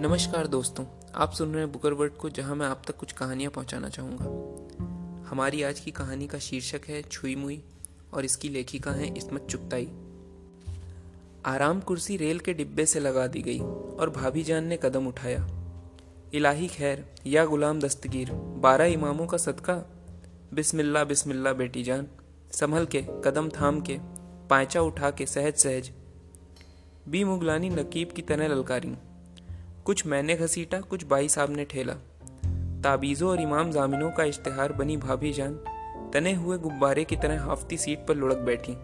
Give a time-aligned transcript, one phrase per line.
[0.00, 3.50] नमस्कार दोस्तों, आप सुन रहे हैं बुकर वर्ड को, जहाँ मैं आप तक कुछ कहानियाँ
[3.50, 7.62] पहुंचाना चाहूँगा। हमारी आज की कहानी का शीर्षक है छुई मुई,
[8.14, 9.88] और इसकी लेखिका है इसमत चुगताई।
[11.46, 15.48] आराम कुर्सी रेल के डिब्बे से लगा दी गई, और भाभी जान ने कदम उठाया।
[16.34, 19.74] इलाही खैर, या गुलाम दस्तगीर, बारह इमामों का सदका।
[20.54, 22.06] बिस्मिल्लाह बिस्मिल्लाह बेटी जान,
[22.52, 23.98] संभल के, कदम थाम के
[24.50, 25.90] पायचा उठा के सहज सहज
[27.08, 28.96] बी मुगलानी नकीब की तरह ललकारी।
[29.88, 31.92] कुछ मैंने घसीटा, कुछ बाई साहब ने ठेला।
[32.82, 35.54] ताबीज़ों और इमाम जामिनों का इश्तेहार बनी भाभी जान
[36.14, 38.74] तने हुए गुब्बारे की तरह हाफती सीट पर लुढ़क बैठी।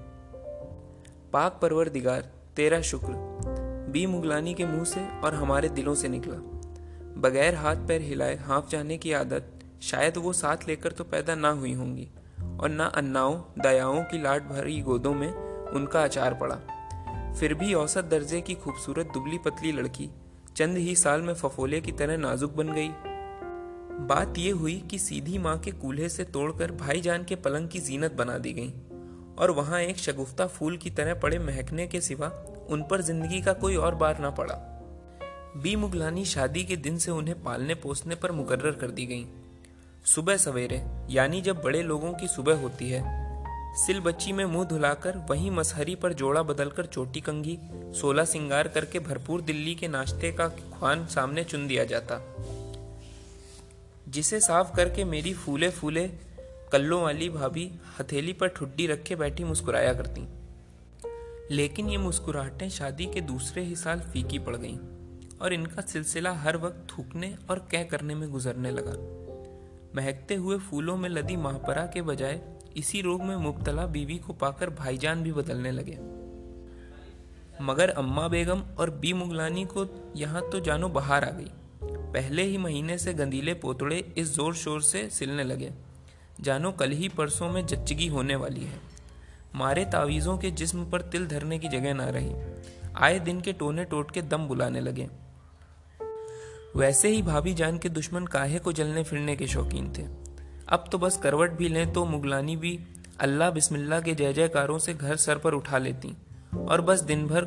[1.33, 3.13] पाक परवर दिगार तेरा शुक्र।
[3.93, 6.37] बी मुगलानी के मुँह से और हमारे दिलों से निकला।
[7.21, 11.51] बगैर हाथ पैर हिलाए हाँफ जाने की आदत, शायद वो साथ लेकर तो पैदा ना
[11.51, 12.09] हुई होंगी
[12.61, 15.33] और ना अन्नाओं, दयाओं की लाट भरी गोदों में
[15.69, 16.61] उनका अचार पड़ा।
[17.33, 20.11] फिर भी औसत दर्जे की खूबसूरत दुबली पतली लड़की
[20.57, 22.89] चंद ही साल में फफोले की तरह नाजुक बन गई।
[24.07, 28.13] बात यह हुई कि सीधी माँ के कूल्हे से तोड़कर भाईजान के पलंग की जीनत
[28.13, 28.73] बना दी गई
[29.39, 32.29] और वहाँ एक शगुफ्ता फूल की तरह पड़े महकने के सिवा
[32.71, 34.55] उन पर ज़िंदगी का कोई और बार ना पड़ा।
[35.57, 39.27] बी मुगलानी शादी के दिन से उन्हें पालने पोसने पर मुकर्र कर दी गई।
[40.05, 43.24] सुबह सवेरे, यानी जब बड़े लोगों की सुबह होती है
[43.77, 48.99] सिल बच्ची में मुँह धुलाकर वहीं मसहरी पर जोड़ा बदलकर चोटी कंगी सोला सिंगार करके
[48.99, 52.37] भरपूर दिल्ली के नाश्ते का ख्वान सामने चुन दिया जाता।
[54.09, 56.09] जिसे साफ़ करके मेरी फूले फूले
[56.73, 60.29] कल्लों वाली भाभी हथेली पर ठुड्डी रखे बैठी मुस्कुराया करती।
[61.55, 64.79] लेकिन ये मुस्कुराहटें शादी के दूसरे ही साल फीकी पड़ गईं
[65.43, 69.25] और इनका सिलसिला हर वक्त थूकने और कह करने में गुजरने लगा।
[69.97, 74.71] महकते हुए फूलों में लदी महापरा के बजाय इसी रोग में मुबतला बीवी को पाकर
[74.71, 75.99] भाईजान भी बदलने लगे।
[77.63, 79.87] मगर अम्मा बेगम और बी मुगलानी को
[80.17, 81.51] यहाँ तो जानो बाहर आ गई।
[82.13, 85.73] पहले ही महीने से गंदीले पोतड़े इस ज़ोर शोर से सिलने लगे।
[86.41, 88.81] जानो कल ही परसों में जच्चगी होने वाली है।
[89.55, 92.35] मारे तावीज़ों के जिस्म पर तिल धरने की जगह ना रही।
[92.97, 95.09] आए दिन के टोने टोट के दम बुलाने लगे।
[96.77, 100.24] वैसे ही भाभी जान के दुश्मन काहे को जलने फिरने के शौकीन थे।
[100.69, 102.79] अब तो बस करवट भी लें तो मुगलानी भी
[103.21, 106.17] अल्लाह बिस्मिल्लाह के जय जयकारों से घर सर पर उठा लेती
[106.57, 107.47] और बस दिन भर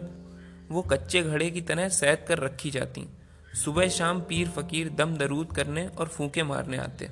[0.71, 3.07] वो कच्चे घड़े की तरह सैद कर रखी जाती।
[3.55, 7.09] सुबह शाम पीर फकीर दम दरूद करने और फूके मारने आते।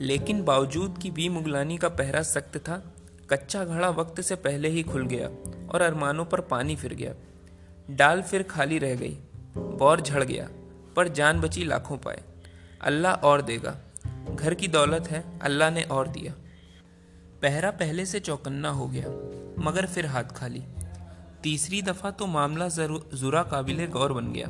[0.00, 2.82] लेकिन बावजूद कि बी मुगलानी का पहरा सख्त था,
[3.30, 5.28] कच्चा घड़ा वक्त से पहले ही खुल गया
[5.68, 7.14] और अरमानों पर पानी फिर गया।
[7.90, 9.16] डाल फिर खाली रह गई,
[9.56, 10.48] बौर झड़ गया,
[10.96, 12.22] पर जान बची लाखों पाए।
[12.80, 13.76] अल्लाह और देगा।
[14.34, 16.32] घर की दौलत है, अल्लाह ने और दिया।
[17.42, 19.06] पहरा पहले से चौकन्ना हो गया,
[19.64, 20.62] मगर फिर हाथ खाली।
[21.42, 24.48] तीसरी दफ़ा तो मामला जुरा काबिल गौर बन गया।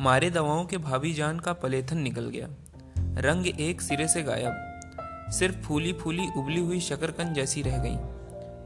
[0.00, 2.48] मारे दवाओं के भाभी जान का पलेथन निकल गया।
[2.98, 4.68] रंग एक सिरे से गायब।
[5.32, 7.96] सिर्फ़ फूली फूली उबली हुई शकरकंद जैसी रह गई।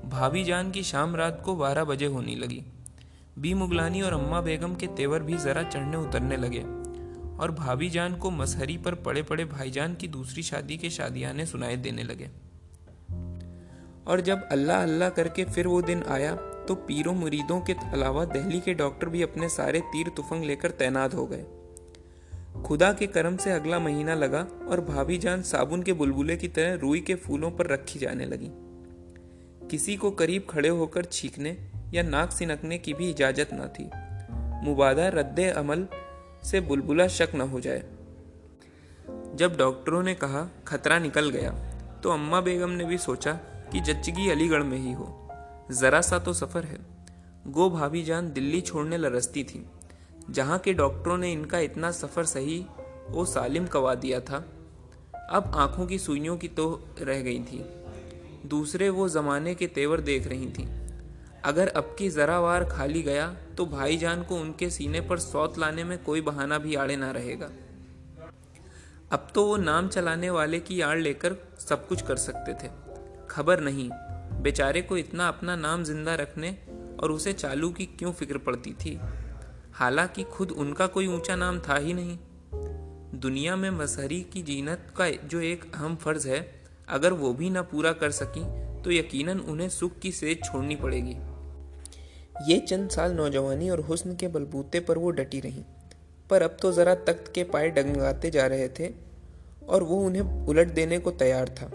[0.09, 2.65] भाभी जान की शाम रात को बारह बजे होने लगी।
[3.39, 6.65] बी मुगलानी और अम्मा बेगम के तेवर भी जरा चढ़ने उतरने लगे।
[7.41, 11.77] और भाभी जान को मसहरी पर पड़े पड़े भाईजान की दूसरी शादी के शादियाने सुनाए
[11.77, 12.31] देने लगे।
[14.07, 16.35] और जब अल्लाह अल्लाह करके फिर वो दिन आया
[16.69, 21.15] तो पीरों मुरीदों के अलावा दिल्ली के डॉक्टर भी अपने सारे तीर तुफंग लेकर तैनात
[21.15, 21.45] हो गए।
[22.63, 26.75] खुदा के करम से अगला महीना लगा और भाभी जान साबुन के बुलबुले की तरह
[26.75, 28.51] रुई के फूलों पर रखी जाने लगी।
[29.69, 31.57] किसी को करीब खड़े होकर छींकने
[31.95, 33.91] या नाक सिनकने की भी इजाज़त न थी।
[34.67, 35.87] मुबादा रद्द अमल
[36.47, 37.85] से बुलबुला शक न हो जाए।
[39.35, 41.51] जब डॉक्टरों ने कहा खतरा निकल गया
[42.03, 43.33] तो अम्मा बेगम ने भी सोचा
[43.73, 45.07] कि जच्चगी अलीगढ़ में ही हो।
[45.73, 46.79] जरा सा तो सफ़र है।
[47.47, 49.65] गो भाभी जान दिल्ली छोड़ने लरसती थी,
[50.31, 52.65] जहाँ के डॉक्टरों ने इनका इतना सफ़र सही
[53.09, 54.45] वो सालिम कवा दिया था।
[55.31, 56.67] अब आँखों की सुइयों की तो
[57.01, 57.65] रह गई थी।
[58.47, 60.69] दूसरे वो जमाने के तेवर देख रही थी।
[61.45, 63.27] अगर अब की जरा वार खाली गया
[63.57, 67.51] तो भाईजान को उनके सीने पर सौत लाने में कोई बहाना भी आड़े ना रहेगा।
[69.13, 72.71] अब तो वो नाम चलाने वाले की आड़ लेकर सब कुछ कर सकते थे।
[73.31, 73.89] खबर नहीं,
[74.43, 76.57] बेचारे को इतना अपना नाम ज़िंदा रखने
[77.03, 78.99] और उसे चालू की क्यों फ़िक्र पड़ती थी?
[79.73, 82.19] हालाँकि खुद उनका कोई ऊँचा नाम था ही नहीं।
[83.21, 86.41] दुनिया में मसहरी की जीनत का जो एक अहम फ़र्ज़ है,
[86.89, 88.45] अगर वो भी ना पूरा कर सकी
[88.83, 91.17] तो यकीनन उन्हें सुख की सेज छोड़नी पड़ेगी।
[92.43, 95.65] ये चंद साल नौजवानी और हुस्न के बलबूते पर वो डटी रहीं।
[96.31, 98.91] पर अब तो ज़रा तख्त के पाए डगमगाते जा रहे थे
[99.69, 101.67] और वो उन्हें उलट देने को तैयार था।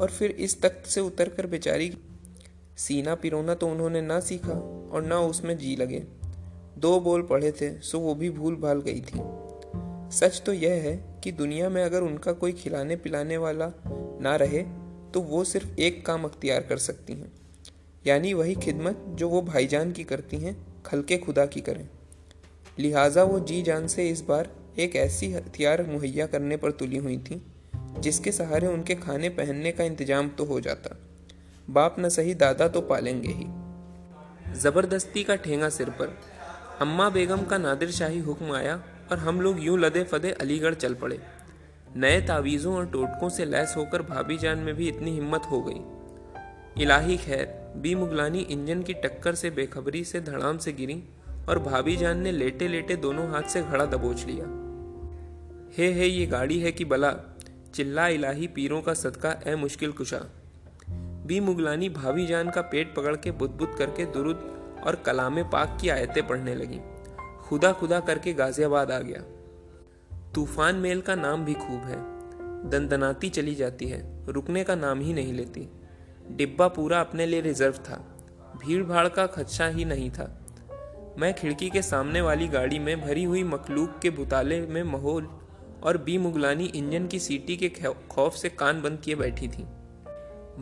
[0.00, 1.98] और फिर इस तख्त से उतर कर बेचारी
[2.76, 6.04] सीना पिरोना तो उन्होंने ना सीखा और ना उसमें जी लगे।
[6.78, 9.20] दो बोल पढ़े थे, सो वो भी भूल भाल गई थी।
[10.16, 13.72] सच तो यह है कि दुनिया में अगर उनका कोई खिलाने पिलाने वाला
[14.20, 14.62] ना रहे
[15.14, 17.45] तो वो सिर्फ़ एक काम अख्तियार कर सकती हैं।
[18.06, 20.56] यानी वही खिदमत जो वो भाईजान की करती हैं
[20.86, 21.88] खल के खुदा की करें।
[22.78, 24.48] लिहाजा वो जी जान से इस बार
[24.78, 27.40] एक ऐसी हथियार मुहैया करने पर तुली हुई थी,
[27.98, 30.96] जिसके सहारे उनके खाने पहनने का इंतज़ाम तो हो जाता।
[31.68, 33.46] बाप न सही, दादा तो पालेंगे ही।
[34.60, 36.16] ज़बरदस्ती का ठेंगा सिर पर
[36.80, 40.94] अम्मा बेगम का नादिर शाही हुक्म आया और हम लोग यूँ लदे फदे अलीगढ़ चल
[40.94, 41.18] पड़े।
[41.96, 45.80] नए तावीज़ों और टोटकों से लैस होकर भाभी जान में भी इतनी हिम्मत हो गई।
[46.80, 51.04] इलाही खैर बी मुगलानी इंजन की टक्कर से बेखबरी से धड़ाम से गिरी
[51.48, 54.44] और भाभी जान ने लेटे लेटे दोनों हाथ से घड़ा दबोच लिया।
[55.78, 57.16] हे हे, ये गाड़ी है कि बला?
[57.74, 60.20] चिल्ला इलाही पीरों का सदका ए मुश्किल कुशा।
[61.26, 64.36] बी मुगलानी भाभी जान का पेट पकड़ के बुद करके दुरुद
[64.86, 66.80] और कलाम पाक की आयतें पढ़ने लगी।
[67.48, 69.20] खुदा खुदा करके गाजियाबाद आ गया।
[70.34, 72.16] तूफ़ान मेल का नाम भी खूब है।
[72.70, 75.75] दंदनाती चली जाती है। रुकने का नाम ही नहीं लेती।
[76.30, 77.96] डिब्बा पूरा अपने लिए रिज़र्व था।
[78.64, 80.42] भीड़ भाड़ का खदशा ही नहीं था।
[81.18, 85.28] मैं खिड़की के सामने वाली गाड़ी में भरी हुई मखलूक के बुताले में माहौल
[85.82, 87.68] और बी मुगलानी इंजन की सीटी के
[88.10, 89.62] खौफ से कान बंद किए बैठी थी।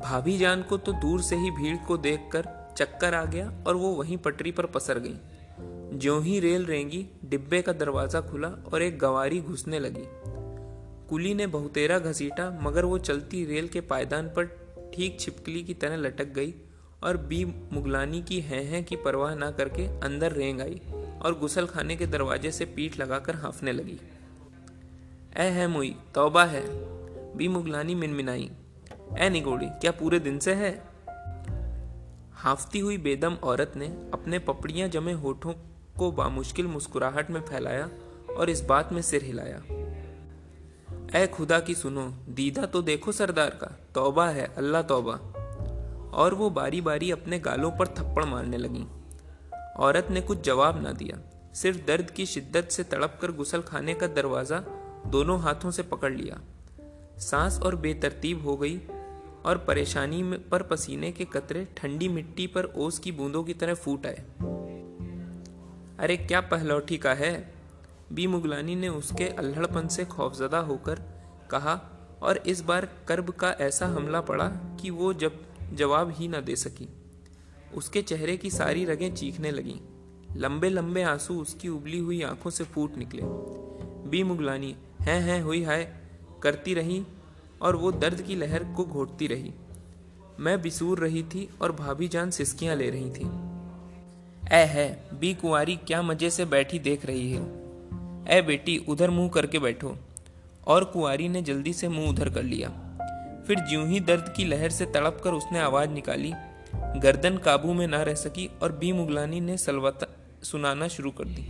[0.01, 3.91] भाभी जान को तो दूर से ही भीड़ को देखकर चक्कर आ गया और वो
[3.91, 8.99] वहीं पटरी पर पसर गई। ज्यों ही रेल रेंगी, डिब्बे का दरवाज़ा खुला और एक
[8.99, 10.05] गवारी घुसने लगी।
[11.09, 14.64] कुली ने बहुतेरा घसीटा, मगर वो चलती रेल के पायदान पर
[14.95, 16.55] ठीक छिपकली की तरह लटक गई
[17.03, 20.81] और बी मुगलानी की हैं हैं की परवाह ना करके अंदर रेंग आई
[21.23, 23.99] और गुसल खाने के दरवाजे से पीठ लगाकर हाँफने लगी।
[25.37, 26.65] ए है मुई, तौबा है।
[27.37, 28.51] बी मुगलानी मिनमिनाई।
[29.19, 30.85] ए निगोड़ी, क्या पूरे दिन से है?
[32.33, 35.53] हाफती हुई बेदम औरत ने अपने पपड़ियाँ जमे होठों
[35.99, 37.91] को बामुश्किल मुस्कुराहट में फैलाया
[38.37, 39.63] और इस बात में सिर हिलाया।
[41.15, 45.13] ए खुदा की सुनो, दीदा तो देखो सरदार का, तौबा है, अल्लाह तौबा।
[46.15, 48.87] और वो बारी बारी अपने गालों पर थप्पड़ मारने लगी।
[49.77, 51.21] औरत ने कुछ जवाब ना दिया।
[51.53, 54.65] सिर्फ़ दर्द की शिद्दत से तड़प कर गुसल खाने का दरवाज़ा
[55.07, 56.41] दोनों हाथों से पकड़ लिया।
[57.19, 58.81] सांस और बेतरतीब हो गई
[59.45, 63.75] और परेशानी में पर पसीने के कतरे ठंडी मिट्टी पर ओस की बूंदों की तरह
[63.75, 64.25] फूट आए।
[65.99, 67.54] अरे, क्या पहलौठी का है?
[68.15, 68.27] बी.
[68.27, 71.03] मुगलानी ने उसके अल्हड़पन से खौफजदा होकर
[71.51, 71.91] कहा,
[72.23, 74.49] और इस बार कर्ब का ऐसा हमला पड़ा
[74.81, 75.41] कि वो जब
[75.75, 76.89] जवाब ही न दे सकी।
[77.75, 79.79] उसके चेहरे की सारी रगें चीखने लगीं।
[80.37, 83.23] लंबे लंबे आँसू उसकी उबली हुई आँखों से फूट निकले।
[84.11, 84.23] बी.
[84.23, 85.97] मुगलानी, हैं हैं, हुई, हाय,
[86.43, 87.05] करती रही,
[87.63, 89.53] और वो दर्द की लहर को घोटती रही।
[90.41, 93.27] मैं बिसूर रही थी, और भाभी जान सिसकियाँ ले रही थी।
[94.53, 95.35] ए है, बी.
[95.35, 97.64] कुंवारी, क्या मज़े से बैठी देख रही है?
[98.29, 99.97] ए बेटी, उधर मुँह करके बैठो।
[100.67, 102.69] और कुंवारी ने जल्दी से मुँह उधर कर लिया।
[103.47, 106.33] फिर ज्यों ही दर्द की लहर से तड़प कर उसने आवाज़ निकाली।
[106.75, 110.07] गर्दन काबू में ना रह सकी और बी मुगलानी ने सलवता
[110.43, 111.43] सुनाना शुरू कर दी।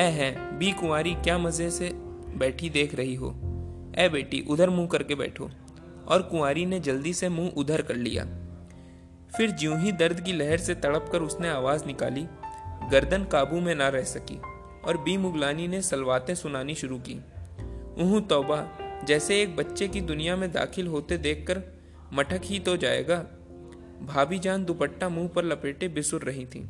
[0.00, 1.90] ए है, बी कुंवारी, क्या मज़े से
[2.38, 3.30] बैठी देख रही हो?
[3.98, 5.50] ए बेटी, उधर मुँह करके बैठो।
[6.08, 8.24] और कुंवारी ने जल्दी से मुँह उधर कर लिया।
[9.36, 12.26] फिर ज्यों ही दर्द की लहर से तड़प कर उसने आवाज़ निकाली।
[12.90, 14.40] गर्दन काबू में ना रह सकी।
[14.84, 17.14] और बी मुगलानी ने सलवातें सुनानी शुरू की।
[18.02, 21.62] ऊह तौबा, जैसे एक बच्चे की दुनिया में दाखिल होते देखकर
[22.12, 23.16] मटक ही तो जाएगा
[24.02, 26.60] भाभी जान दुपट्टा मुँह पर लपेटे बिसुर रही थी।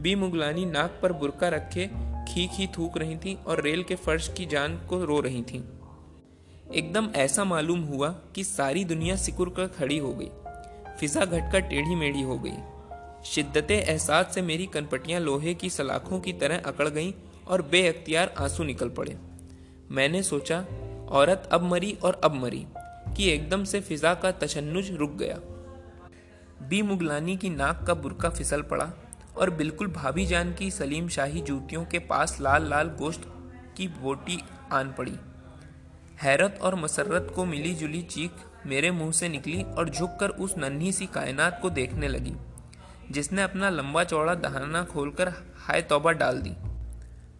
[0.00, 1.86] बी मुगलानी नाक पर बुरका रखे
[2.28, 5.64] खीख ही थूक रही थी और रेल के फर्श की जान को रो रही थी।
[6.74, 10.30] एकदम ऐसा मालूम हुआ कि सारी दुनिया सिकुर कर खड़ी हो गई।
[11.00, 12.56] फिजा घटकर टेढ़ी मेढ़ी हो गई।
[13.24, 17.12] शिद्दत एहसास से मेरी कनपटियाँ लोहे की सलाखों की तरह अकड़ गईं
[17.50, 19.16] और बेअख्तियार आँसू निकल पड़े।
[19.90, 20.64] मैंने सोचा,
[21.10, 22.66] औरत अब मरी और अब मरी,
[23.16, 25.38] कि एकदम से फिजा का तशन्नुज रुक गया।
[26.68, 28.92] बी मुगलानी की नाक का बुरका फिसल पड़ा
[29.36, 33.22] और बिल्कुल भाभी जान की सलीम शाही जूतियों के पास लाल लाल गोश्त
[33.76, 34.38] की बोटी
[34.72, 35.14] आन पड़ी।
[36.22, 38.30] हैरत और मसरत को मिली जुली चीख
[38.66, 42.34] मेरे मुँह से निकली और झुककर उस नन्ही सी कायनात को देखने लगी,
[43.10, 45.28] जिसने अपना लंबा चौड़ा दहाना खोलकर
[45.58, 46.54] हाय तौबा डाल दी।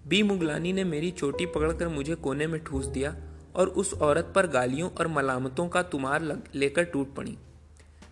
[0.09, 3.14] बी मुगलानी ने मेरी चोटी पकड़कर मुझे कोने में ठूस दिया
[3.57, 6.23] और उस औरत पर गालियों और मलामतों का तुमार
[6.54, 7.37] लेकर टूट पड़ी।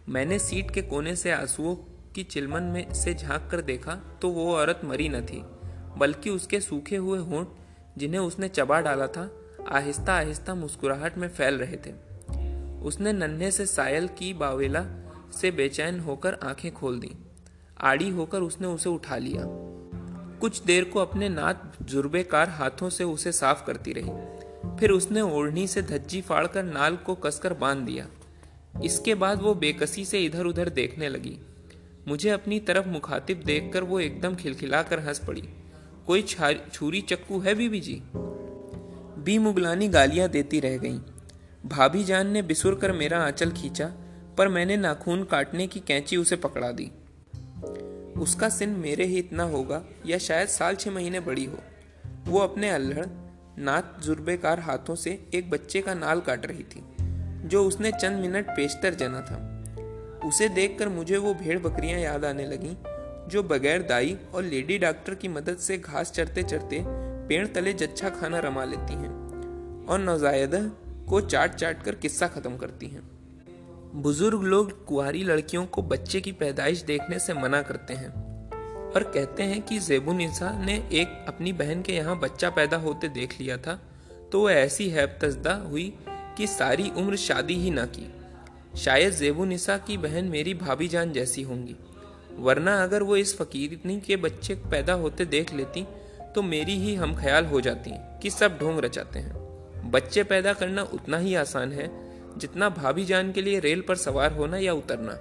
[0.08, 1.74] मैंने सीट के कोने से आंसुओं
[2.14, 5.42] की चिलमन में से झाँक कर देखा तो वो औरत मरी न थी,
[5.98, 7.48] बल्कि उसके सूखे हुए होंठ,
[7.98, 9.30] जिन्हें उसने चबा डाला था,
[9.68, 11.92] आहिस्ता आहिस्ता मुस्कुराहट में फैल रहे थे।
[12.80, 14.84] उसने नन्हे से सायल की बावेला
[15.32, 17.10] से बेचैन होकर आँखें खोल दी।
[17.80, 19.42] आड़ी होकर उसने उसे उठा लिया।
[20.40, 24.10] कुछ देर को अपने नात जुर्बेकार हाथों से उसे साफ़ करती रही।
[24.78, 28.06] फिर उसने ओढ़नी से धज्जी फाड़कर नाल को कसकर बाँध दिया।
[28.84, 31.38] इसके बाद वो बेकसी से इधर उधर देखने लगी।
[32.08, 35.48] मुझे अपनी तरफ़ मुखातिब देखकर वो एकदम खिलखिलाकर हंस पड़ी।
[36.06, 36.22] कोई
[36.72, 38.02] छुरी चक्कू है बीबी जी?
[39.24, 41.00] बी मुगलानी गालियाँ देती रह गईं।
[41.66, 43.92] भाभी जान ने बिसुर कर मेरा आंचल खींचा,
[44.38, 46.90] पर मैंने नाखून काटने की कैंची उसे पकड़ा दी।
[48.18, 51.58] उसका सिन मेरे ही इतना होगा, या शायद साल छः महीने बड़ी हो।
[52.26, 53.06] वो अपने अल्हड़
[53.58, 56.82] नात जुर्बेकार हाथों से एक बच्चे का नाल काट रही थी,
[57.48, 62.46] जो उसने चंद मिनट पेशतर जना था। उसे देखकर मुझे वो भेड़ बकरियाँ याद आने
[62.46, 62.74] लगीं,
[63.28, 66.82] जो बगैर दाई और लेडी डॉक्टर की मदद से घास चरते चरते
[67.28, 69.10] पेड़ तले जच्छा खाना रमा लेती हैं,
[69.86, 70.60] और नौजायदा
[71.08, 73.17] को चाट चाट कर किस्सा खत्म करती हैं।
[73.94, 78.08] बुज़ुर्ग लोग कुआरी लड़कियों को बच्चे की पैदाइश देखने से मना करते हैं
[78.92, 83.40] और कहते हैं कि जेबुनिसा ने एक अपनी बहन के यहाँ बच्चा पैदा होते देख
[83.40, 83.78] लिया था
[84.32, 85.92] तो वह ऐसी हैबतजदा हुई
[86.36, 88.06] कि सारी उम्र शादी ही ना की।
[88.78, 91.76] शायद जेबुनिसा की बहन मेरी भाभी जान जैसी होंगी।
[92.38, 95.86] वरना अगर वो इस फकीरनी के बच्चे पैदा होते देख लेती
[96.34, 97.92] तो मेरी ही हम ख्याल हो जाती
[98.22, 102.07] कि सब ढोंग रचाते हैं। बच्चे पैदा करना उतना ही आसान है
[102.38, 105.12] जितना भाभी जान के लिए रेल पर सवार होना या उतरना।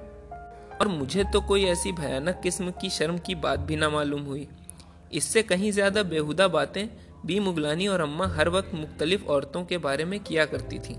[0.78, 4.48] और मुझे तो कोई ऐसी भयानक किस्म की शर्म की बात भी ना मालूम हुई।
[5.14, 6.88] इससे कहीं ज़्यादा बेहुदा बातें
[7.26, 10.96] बी मुगलानी और अम्मा हर वक्त मुख्तलिफ़ औरतों के बारे में किया करती थी,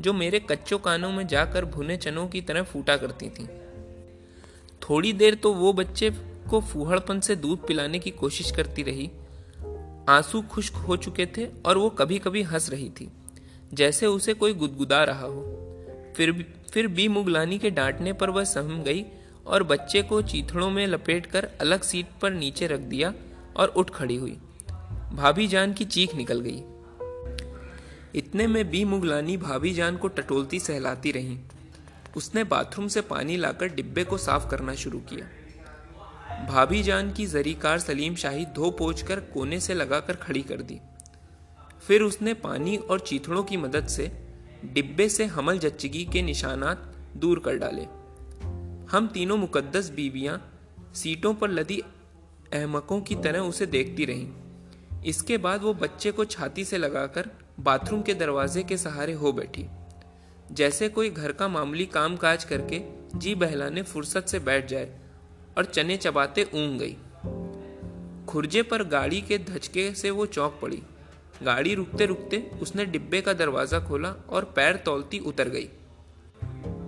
[0.00, 3.48] जो मेरे कच्चों कानों में जाकर भुने चनों की तरह फूटा करती थी।
[4.82, 6.10] थोड़ी देर तो वो बच्चे
[6.50, 9.10] को फूहड़पन से दूध पिलाने की कोशिश करती रही।
[10.08, 13.10] आँसू खुश्क हो चुके थे और वो कभी कभी हंस रही थी।
[13.74, 15.54] जैसे उसे कोई गुदगुदा रहा हो।
[16.16, 19.04] फिर फिर बी मुगलानी के डांटने पर वह सहम गई
[19.46, 23.14] और बच्चे को चीथड़ों में लपेटकर अलग सीट पर नीचे रख दिया
[23.56, 24.38] और उठ खड़ी हुई।
[25.12, 26.62] भाभी जान की चीख निकल गई।
[28.14, 31.38] इतने में बी मुगलानी भाभी जान को टटोलती सहलाती रही।
[32.16, 35.26] उसने बाथरूम से पानी लाकर डिब्बे को साफ़ करना शुरू किया।
[36.46, 40.80] भाभी जान की जरीकार सलीम शाही धो पोछ कर कोने से लगाकर खड़ी कर दी।
[41.86, 44.10] फिर उसने पानी और चीथड़ों की मदद से
[44.64, 47.82] डिब्बे से हमल जच्चगी के निशानात दूर कर डाले।
[48.90, 50.52] हम तीनों मुकद्दस बीवियाँ
[50.94, 51.82] सीटों पर लदी
[52.52, 54.28] अहमकों की तरह उसे देखती रहीं।
[55.06, 57.30] इसके बाद वो बच्चे को छाती से लगाकर
[57.60, 59.66] बाथरूम के दरवाजे के सहारे हो बैठी।
[60.52, 62.80] जैसे कोई घर का मामूली काम काज करके
[63.18, 64.98] जी बहलाने फुर्सत से बैठ जाए
[65.58, 66.96] और चने चबाते ऊँग गई।
[68.26, 70.82] खुरजे पर गाड़ी के धचके से वो चौंक पड़ी।
[71.42, 75.68] गाड़ी रुकते रुकते उसने डिब्बे का दरवाज़ा खोला और पैर तौलती उतर गई।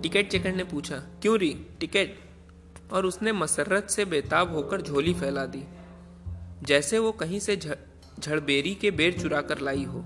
[0.03, 1.67] टिकट चेकर ने पूछा, क्यों री?
[1.81, 2.17] टिकट?
[2.93, 5.63] और उसने मसरत से बेताब होकर झोली फैला दी।
[6.63, 10.05] जैसे वो कहीं से झड़बेरी के बेर चुरा कर लाई हो।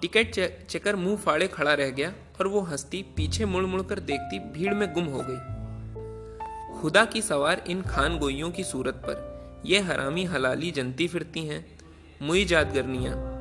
[0.00, 4.38] टिकट चेकर मुँह फाड़े खड़ा रह गया और वो हंसती, पीछे मुड़ मुड़ कर देखती,
[4.38, 9.80] भीड़ में गुम हो गई। खुदा की सवार इन खान गोइयों की सूरत पर। ये
[9.80, 11.78] हरामी हलाली जनती फिरती हैं,
[12.22, 13.37] मुई जादगरनिया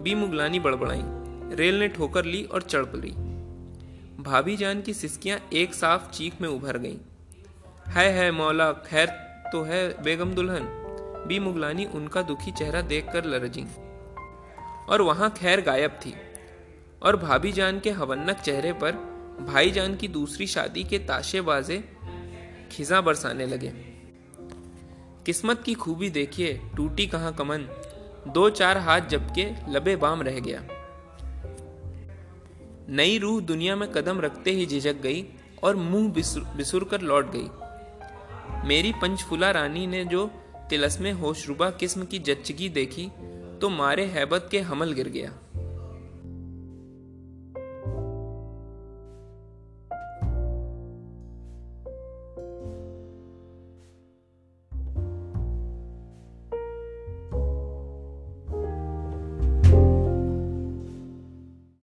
[0.00, 1.00] बी मुगलानी बड़बड़ाई,
[1.56, 3.10] रेल ने ठोकर ली और चढ़ पड़ी
[4.22, 6.96] भाभी जान की सिस्कियाँ एक साफ़ चीख में उभर गईं।
[7.88, 9.06] है है मौला, खैर
[9.52, 10.62] तो है बेगम दुल्हन?
[11.28, 13.64] बी मुगलानी उनका दुखी चेहरा देखकर लरजी।
[14.88, 16.14] और वहाँ खैर गायब थी।
[17.02, 18.92] और भाभी जान के हवन्नक चेहरे पर
[19.48, 21.84] भाई जान की दूसरी शादी के ताशे बाजे
[22.72, 23.72] खिजा बरसाने लगे।
[25.26, 27.84] किस्मत की खूबी देखिए, टूटी कहाँ कमन?
[28.28, 30.62] दो चार हाथ जबके लबे बाम रह गया।
[32.90, 35.24] नई रूह दुनिया में कदम रखते ही झिझक गई
[35.62, 36.08] और मुँह
[36.56, 40.26] बिसुर कर लौट गई। मेरी पंचफुला रानी ने जो
[40.70, 43.10] तिलस्मे होशरुबा किस्म की जच्चगी देखी
[43.60, 45.32] तो मारे हैबत के हमल गिर गया।